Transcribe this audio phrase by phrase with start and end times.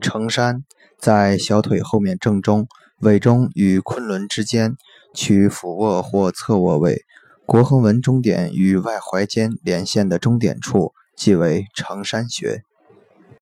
[0.00, 0.64] 承山
[0.98, 2.66] 在小腿后面正中
[3.00, 4.76] 尾中与昆仑之间
[5.14, 7.04] 取俯卧或侧卧位。
[7.44, 12.62] 国横纹中点与外踝间连线的中点处即为承山穴。